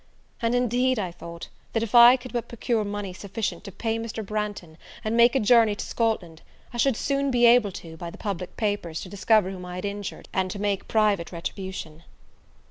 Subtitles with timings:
[0.41, 4.25] And, indeed, I thought, that if I could but procure money sufficient to pay Mr.
[4.25, 6.41] Branghton, and make a journey to Scotland,
[6.73, 9.85] I should soon be able to, by the public papers, to discover whom I had
[9.85, 12.01] injured, and to make private retribution.